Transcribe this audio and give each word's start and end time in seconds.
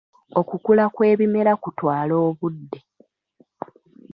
Okukula 0.39 0.83
kw'ebimera 0.95 1.53
kutwala 1.61 2.13
obudde. 2.27 2.79